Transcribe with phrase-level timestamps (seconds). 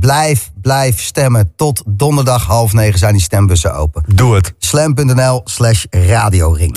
[0.00, 1.52] blijf, blijf stemmen.
[1.56, 4.04] Tot donderdag half negen zijn die stembussen open.
[4.06, 4.54] Doe het.
[4.58, 6.76] Slam.nl slash radioring.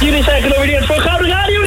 [0.00, 1.62] Jullie zijn genomineerd voor Gouden Radio.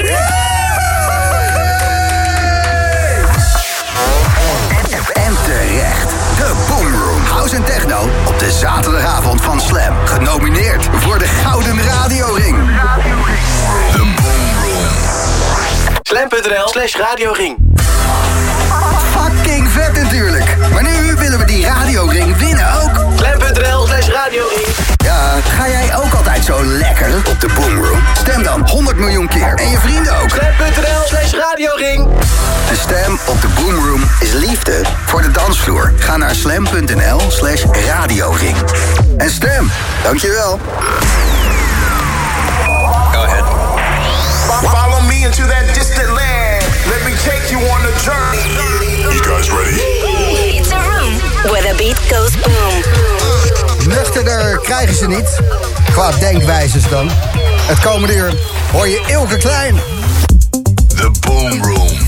[5.14, 6.10] En terecht.
[6.38, 7.22] De Boomroom.
[7.22, 9.96] House en Techno op de zaterdagavond van Slam.
[10.06, 12.58] Genomineerd voor de Gouden Radioring.
[13.92, 14.94] The Boomroom.
[16.04, 17.73] Slam.nl slash radioring.
[20.14, 20.58] Natuurlijk.
[20.72, 23.06] Maar nu willen we die radioring winnen ook.
[23.18, 24.68] Slam.nl slash radioring.
[24.98, 28.00] Ja, ga jij ook altijd zo lekker op de Boomroom?
[28.18, 29.54] Stem dan 100 miljoen keer.
[29.56, 30.30] En je vrienden ook.
[30.30, 32.08] Slam.nl slash radioring.
[32.70, 35.94] De stem op de Boomroom is liefde voor de dansvloer.
[35.98, 38.56] Ga naar slam.nl slash radioring.
[39.18, 39.72] En stem.
[40.04, 40.60] Dankjewel.
[43.12, 43.44] Go ahead.
[44.62, 46.64] Follow me into that distant land.
[46.86, 48.73] Let me take you on a journey.
[49.24, 49.78] Guys ready?
[50.60, 51.14] It's a room
[51.50, 52.84] where the beat goes boom.
[53.88, 55.40] Nuchterder krijgen ze niet.
[55.92, 57.10] Qua denkwijzes dan.
[57.62, 58.34] Het komende uur
[58.72, 59.76] hoor je Ilke Klein.
[60.88, 62.03] The Boom Room.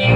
[0.00, 0.10] Op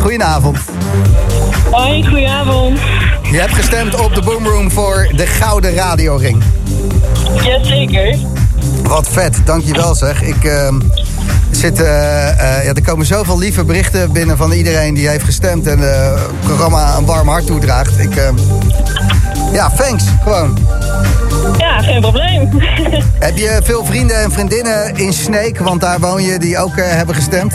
[0.00, 0.58] Goedenavond.
[1.70, 2.78] Hoi, goedenavond.
[3.30, 6.42] Je hebt gestemd op de Boomroom voor de Gouden Radioring.
[7.44, 8.18] Jazeker.
[8.82, 10.22] Wat vet, dankjewel zeg.
[10.22, 10.80] Ik ehm,
[11.50, 15.66] zit, eh, eh, ja, er komen zoveel lieve berichten binnen van iedereen die heeft gestemd
[15.66, 17.98] en eh, het programma een warm hart toedraagt.
[17.98, 18.34] Ik, ehm,
[19.52, 20.58] ja, thanks, gewoon.
[21.58, 22.48] Ja, geen probleem.
[23.18, 26.90] Heb je veel vrienden en vriendinnen in Sneek, want daar woon je, die ook eh,
[26.90, 27.54] hebben gestemd?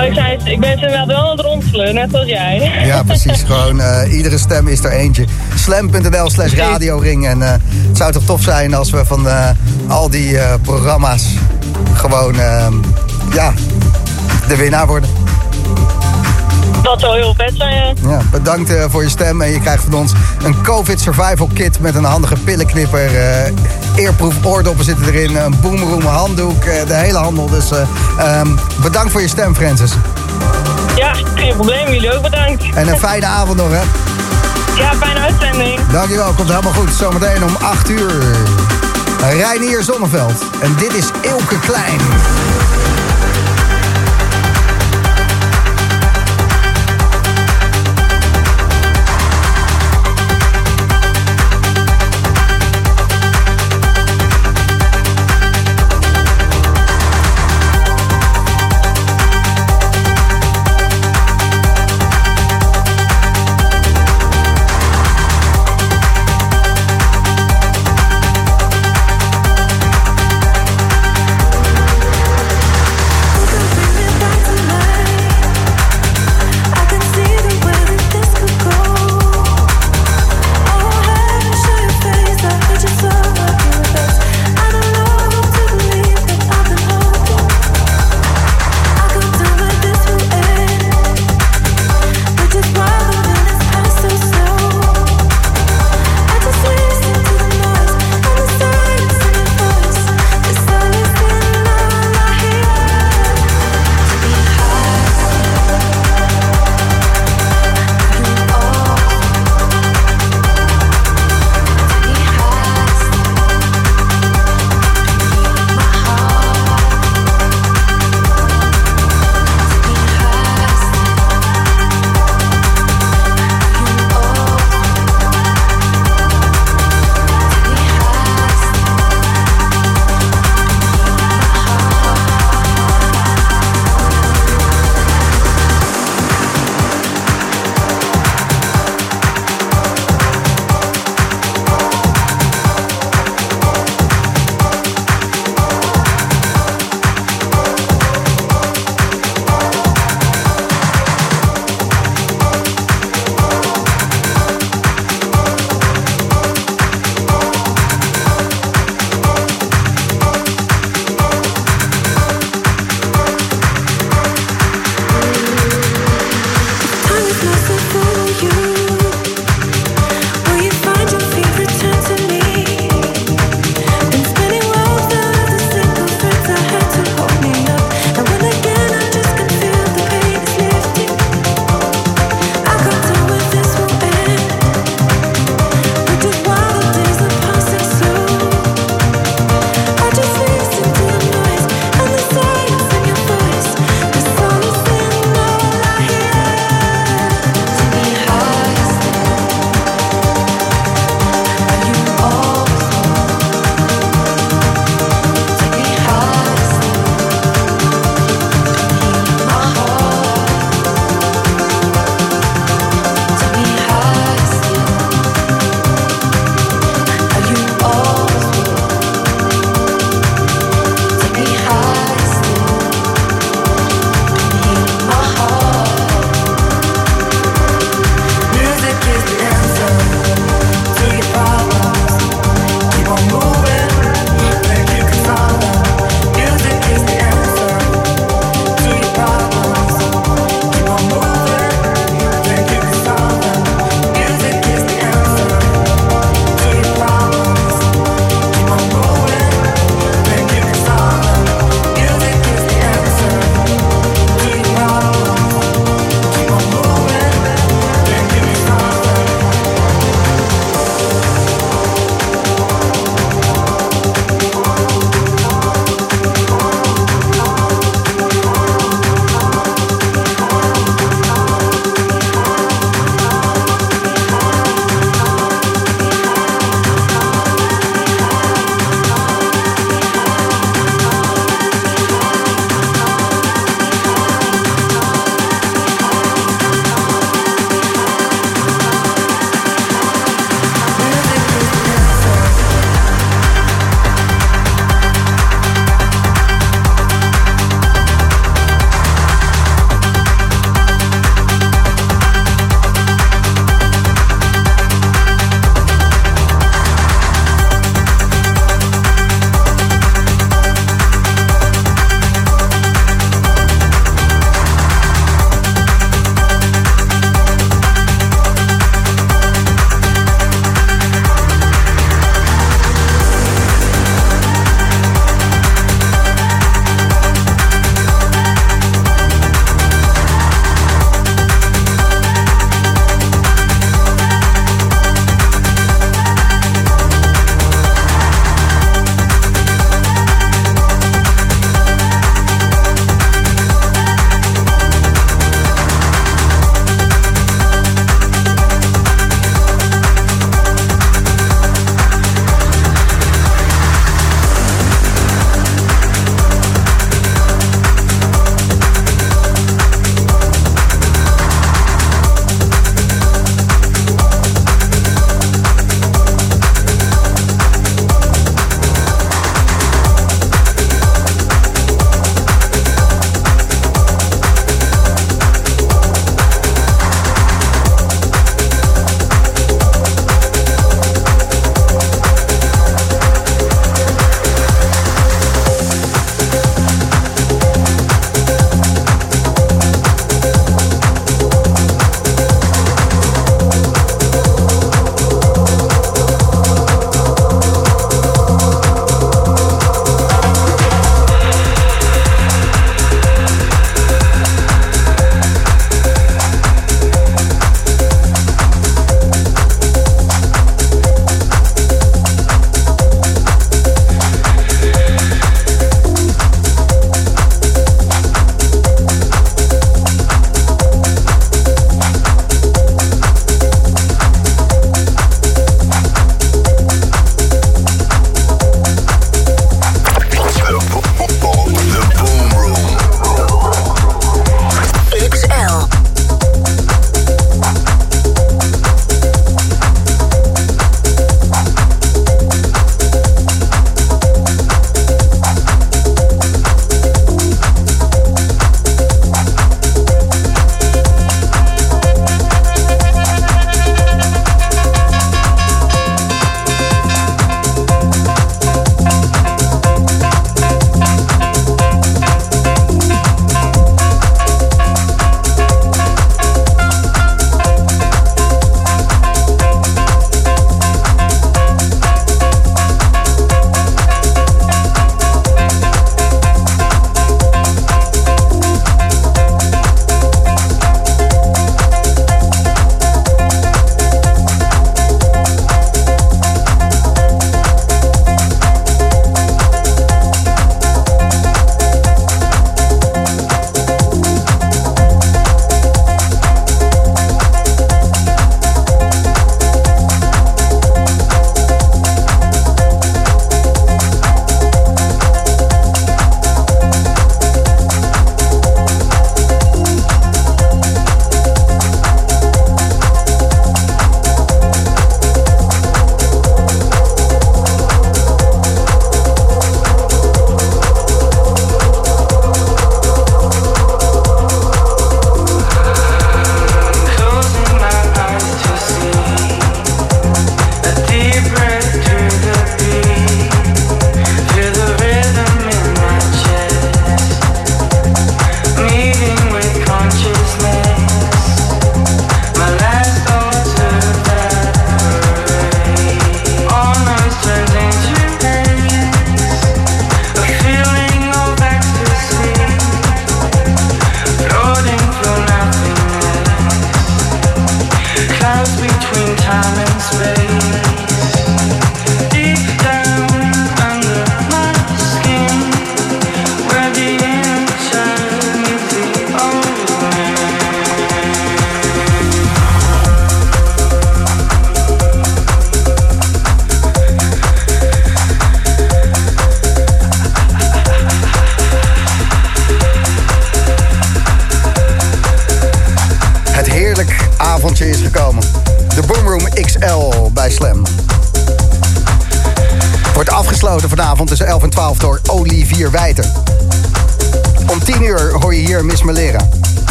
[0.00, 2.82] Nou, ik zei het, ik ben inderdaad wel aan het net als jij.
[2.84, 3.42] Ja, precies.
[3.42, 5.24] Gewoon eh, iedere stem is er eentje.
[5.54, 7.26] Slam.nl slash radioring.
[7.26, 7.50] En eh,
[7.88, 9.50] het zou toch tof zijn als we van eh,
[9.88, 11.24] al die programma's
[11.94, 12.72] gewoon ehm,
[13.32, 13.52] ja,
[14.48, 15.10] de winnaar worden.
[16.82, 17.92] Dat zou heel vet zijn, ja.
[18.08, 19.40] Ja, bedankt voor je stem.
[19.42, 20.12] En je krijgt van ons
[20.44, 23.10] een COVID Survival Kit met een handige pillenknipper.
[24.00, 25.36] Eerproef oordoppen zitten erin.
[25.36, 26.64] Een boomroom handdoek.
[26.64, 27.46] eh, de hele handel.
[27.50, 27.70] Dus
[28.18, 28.48] ehm,
[28.82, 29.92] bedankt voor je stem, Francis.
[30.96, 31.92] Ja, geen probleem.
[31.92, 32.64] Jullie ook bedankt.
[32.74, 33.80] En een fijne avond nog, hè.
[34.82, 35.80] Ja, fijne uitzending.
[35.92, 36.90] Dankjewel, komt helemaal goed.
[36.98, 38.12] Zometeen om 8 uur.
[39.20, 40.42] Reinier Zonneveld.
[40.60, 42.00] En dit is Ilke Klein.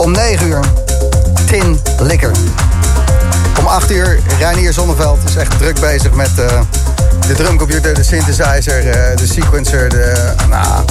[0.00, 0.60] Om 9 uur
[1.46, 2.30] Tin Likker.
[3.58, 6.60] Om 8 uur Reinier Zonneveld is echt druk bezig met uh,
[7.26, 9.88] de drumcomputer, de synthesizer, uh, de sequencer.
[9.88, 10.84] De, nou,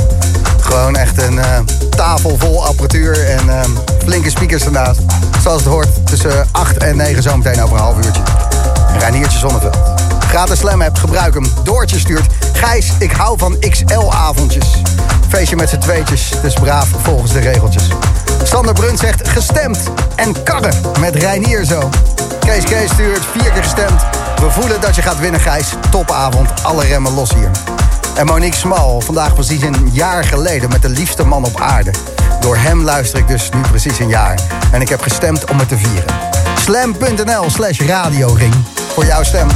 [0.60, 1.44] gewoon echt een uh,
[1.90, 3.66] tafel vol apparatuur en
[4.04, 5.00] flinke speakers ernaast.
[5.42, 8.22] Zoals het hoort tussen 8 en 9 zometeen over een half uurtje.
[9.00, 9.78] Reiniertje Zonneveld.
[10.28, 11.46] Gratis Slam app, gebruik hem.
[11.64, 12.26] Doortje stuurt.
[12.54, 14.82] Gijs, ik hou van XL-avondjes.
[15.30, 17.88] Feestje met z'n tweetjes, dus braaf volgens de regeltjes.
[18.44, 19.80] Sander Brunt zegt gestemd
[20.16, 21.90] en karren met Reinier zo.
[22.40, 24.02] Kees Kees stuurt vier keer gestemd.
[24.36, 25.74] We voelen dat je gaat winnen, Gijs.
[25.92, 27.52] Topavond, alle remmen los hier.
[28.16, 31.92] En Monique Smal, vandaag precies een jaar geleden met de liefste man op aarde.
[32.40, 34.40] Door hem luister ik dus nu precies een jaar.
[34.72, 36.14] En ik heb gestemd om het te vieren.
[36.60, 38.54] Slam.nl slash radioring
[38.94, 39.48] voor jouw stem.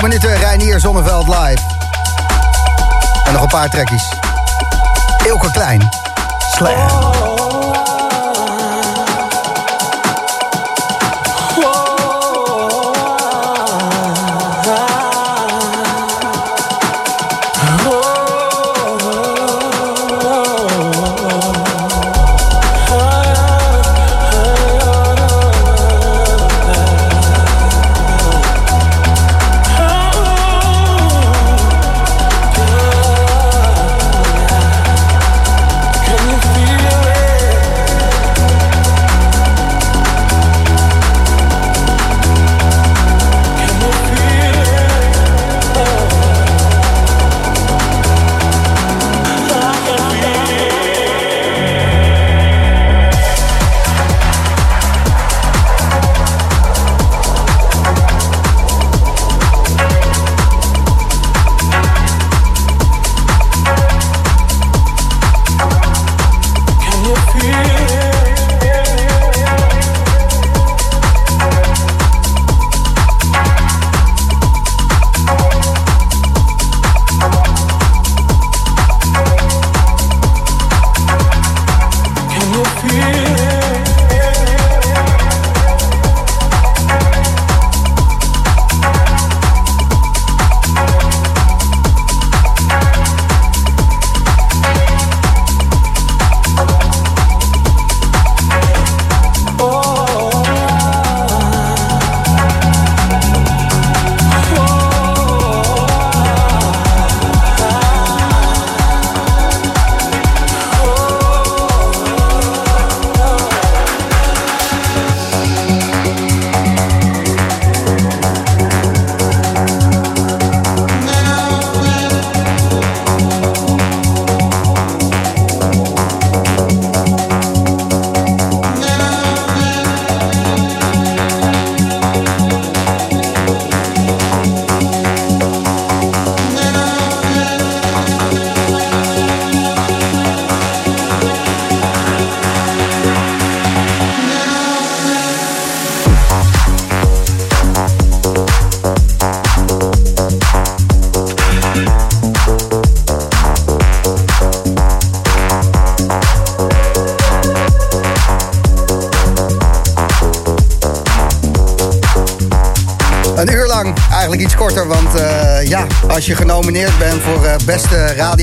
[0.00, 1.62] 10 minuten Reinier Zonneveld live.
[3.24, 4.08] En nog een paar trekjes.
[5.24, 5.88] Ilke Klein.
[6.54, 7.19] Slam.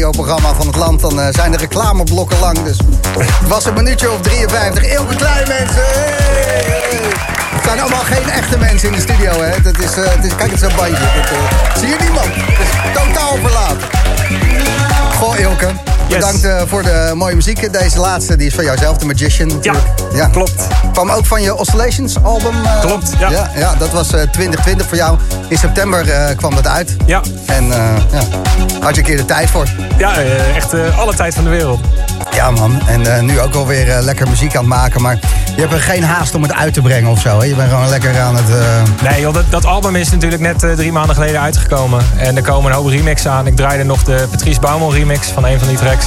[0.08, 2.64] Radioprogramma van het land, dan eh, zijn de reclameblokken lang.
[2.64, 2.78] Dus
[3.18, 4.86] het was een minuutje of 53.
[4.86, 5.84] Ilke Klein, mensen!
[5.84, 7.00] Hey!
[7.56, 9.50] Het zijn allemaal geen echte mensen in de studio, hè?
[9.50, 11.04] Het is, eh, het is, kijk, het is een bandje.
[11.04, 12.28] Eh, zie je niemand?
[12.28, 13.88] Het is totaal verlaten.
[15.18, 15.97] Goh, Ilke.
[16.10, 17.74] Bedankt eh, voor de mooie muziek.
[17.74, 19.48] Deze laatste die is van jouzelf, The Magician.
[19.48, 19.86] natuurlijk.
[20.14, 20.68] Ja, klopt.
[20.94, 22.66] Kwam ook van je Oscillations album.
[22.66, 23.30] eh, Klopt, ja.
[23.30, 23.52] ja.
[23.56, 25.18] ja, dat was eh, 2020 voor jou.
[25.48, 26.96] In september eh, kwam dat uit.
[27.06, 27.78] Ja, En eh,
[28.12, 28.22] ja,
[28.82, 29.66] had je een keer de tijd voor.
[29.98, 31.80] ja eh, echt eh, alle tijd van de wereld.
[32.32, 35.02] Ja man, en eh, nu ook alweer eh, lekker muziek aan het maken.
[35.02, 35.20] Maar
[35.58, 37.40] je hebt er geen haast om het uit te brengen of zo.
[37.40, 37.46] Hè?
[37.46, 38.50] Je bent gewoon lekker aan het...
[38.50, 42.06] eh, Nee joh, dat, dat album is natuurlijk net eh, drie maanden geleden uitgekomen.
[42.18, 43.48] En er komen een hoop remixen aan.
[43.48, 46.06] Ik draaide nog de Patrice Baumel remix van een van die tracks.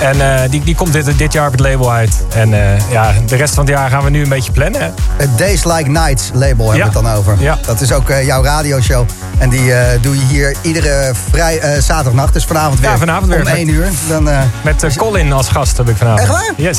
[0.00, 2.24] En eh, die, die komt dit, dit jaar op het label uit.
[2.34, 2.50] En
[2.90, 4.80] ja, de rest van het jaar gaan we nu een beetje plannen.
[4.80, 4.88] hè.
[5.16, 7.36] Het Days Like Nights label hebben we het dan over.
[7.38, 7.58] Ja.
[7.66, 9.06] Dat is ook jouw radioshow.
[9.38, 12.32] En die doe je hier iedere vrij, zaterdagnacht.
[12.32, 12.90] Dus vanavond weer.
[12.90, 13.40] Ja, vanavond weer.
[13.40, 13.88] Om 1 uur.
[14.08, 14.28] Dan,
[14.62, 16.20] Met Colin als gast heb ik vanavond.
[16.20, 16.52] Echt waar?
[16.56, 16.78] Yes.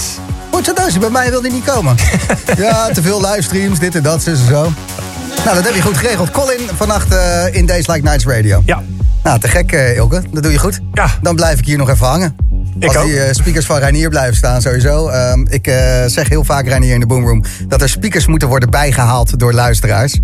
[0.67, 0.99] Zo dus.
[0.99, 1.95] Bij mij wil die niet komen.
[2.57, 4.71] ja, te veel livestreams, dit en dat, zus en zo.
[5.43, 6.31] Nou, dat heb je goed geregeld.
[6.31, 8.61] Colin, vannacht eh, in Days Like Nights Radio.
[8.65, 8.83] Ja.
[9.23, 10.21] Nou, te gek, eh, Ilke.
[10.31, 10.79] Dat doe je goed.
[10.93, 11.07] Ja.
[11.21, 12.35] Dan blijf ik hier nog even hangen.
[12.79, 13.05] Ik Als ook.
[13.05, 15.07] die eh, speakers van Reinier blijven staan, sowieso.
[15.07, 15.65] Ehm, ik
[16.07, 17.43] zeg heel vaak, Reinier in de Boomroom...
[17.67, 20.19] dat er speakers moeten worden bijgehaald door luisteraars.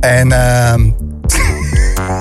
[0.00, 0.80] En ehm,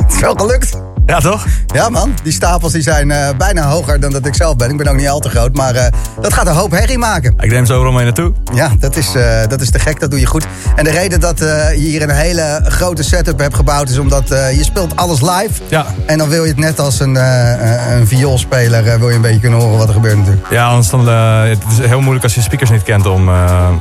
[0.03, 0.82] het is wel gelukt.
[1.05, 1.45] Ja, toch?
[1.73, 4.69] Ja man, die stapels die zijn eh, bijna hoger dan dat ik zelf ben.
[4.69, 5.85] Ik ben ook niet al te groot, maar eh,
[6.21, 7.33] dat gaat een hoop herrie maken.
[7.39, 8.33] Ik neem ze overal mee naartoe.
[8.53, 10.45] Ja, dat is, eh, dat is te gek, dat doe je goed.
[10.75, 13.89] En de reden dat je hier een hele grote setup hebt gebouwd...
[13.89, 15.61] is omdat je speelt alles live.
[15.67, 15.85] Ja.
[16.05, 18.99] En dan wil je het net als een, een vioolspeler...
[18.99, 20.47] wil je een beetje kunnen horen wat er gebeurt natuurlijk.
[20.49, 23.29] Ja, anders dan, het is heel moeilijk als je speakers niet kent om,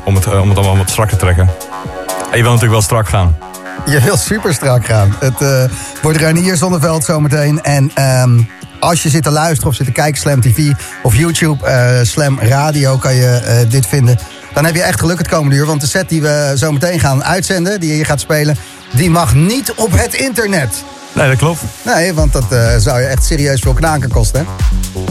[0.04, 1.48] om, het, om het allemaal wat strak te trekken.
[2.30, 3.41] En je wil natuurlijk wel strak gaan.
[3.86, 5.16] Je wil super strak gaan.
[5.20, 5.64] Het eh,
[6.02, 7.62] wordt Reinier Zonneveld zometeen.
[7.62, 8.40] En ehm,
[8.80, 10.20] als je zit te luisteren of zit te kijken...
[10.20, 10.72] Slam TV
[11.02, 14.18] of YouTube, eh, Slam Radio, kan je eh, dit vinden.
[14.54, 15.66] Dan heb je echt geluk het komende uur.
[15.66, 18.56] Want de set die we zometeen gaan uitzenden, die je gaat spelen...
[18.92, 20.84] die mag niet op het internet.
[21.12, 21.60] Nee, dat klopt.
[21.82, 24.46] Nee, want dat eh, zou je echt serieus veel knaken kosten.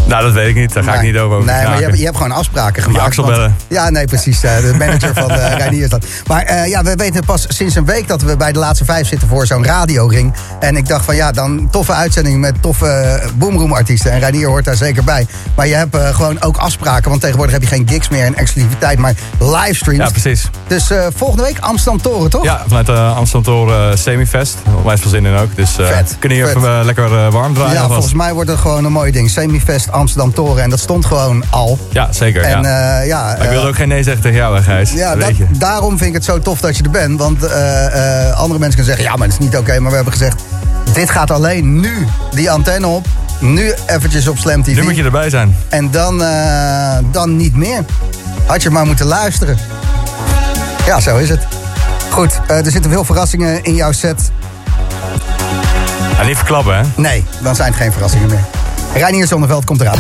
[0.08, 0.74] Nou, dat weet ik niet.
[0.74, 3.06] Daar ga ik niet over Nee, maar je hebt, je hebt gewoon afspraken gemaakt.
[3.06, 3.56] Axel bellen.
[3.68, 4.44] Ja, nee, precies.
[4.44, 6.06] eh, de manager van uh, Reinier is dat.
[6.28, 9.28] Maar ja, we weten pas sinds een week dat we bij de laatste vijf zitten
[9.28, 10.34] voor zo'n radioring.
[10.60, 14.12] En ik dacht van ja, dan toffe uitzending met toffe boomroom-artiesten.
[14.12, 15.28] En Reinier hoort daar zeker bij.
[15.56, 17.10] Maar je hebt gewoon ook afspraken.
[17.10, 20.04] Want tegenwoordig heb je geen gigs meer en exclusiviteit, maar livestreams.
[20.04, 20.50] Ja, precies.
[20.68, 22.44] Dus volgende week Amsterdam Toren, toch?
[22.44, 24.58] Ja, vanuit de Amsterdam Toren Semifest.
[24.78, 25.56] Onwijs veel zin in ook.
[25.56, 26.56] Dus Vet, kunnen vet.
[26.56, 27.74] even eh, lekker eh, warm draaien.
[27.74, 29.30] Ja, volgens mij wordt het gewoon een mooi ding.
[29.30, 30.64] Semifest Amsterdam Toren.
[30.64, 31.78] En dat stond gewoon al.
[31.90, 32.42] Ja, zeker.
[32.42, 33.00] En ja.
[33.00, 34.92] eh, ja, ik wilde ook geen nee zeggen tegen jou, hè, Gijs.
[34.92, 35.46] Ja, Dat je.
[35.52, 37.20] daarom vind ik het zo tof dat je er bent.
[37.20, 37.44] Want
[38.34, 39.80] andere mensen kunnen zeggen, ja, maar dat is niet oké.
[39.80, 40.42] Maar we hebben gezegd,
[40.94, 43.06] dit gaat alleen nu die antenne op.
[43.40, 44.76] Nu eventjes op Slam TV.
[44.76, 45.56] Nu moet je erbij zijn.
[45.70, 46.24] En dan,
[47.12, 47.86] dan niet meer.
[48.46, 49.58] Had je maar moeten luisteren.
[50.86, 51.48] Ja, zo is het.
[52.10, 54.32] Goed, er zitten veel verrassingen in jouw set.
[56.26, 56.84] Niet verklappen, hè?
[56.96, 58.46] Nee, dan zijn het geen verrassingen meer.
[58.94, 60.00] Reinier Zonneveld komt eraan.